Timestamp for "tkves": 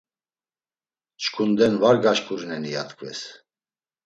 2.89-3.21